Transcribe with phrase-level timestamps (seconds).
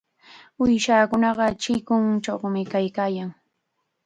[0.61, 3.29] Uushakunaqa chikunchawmi kaykaayan.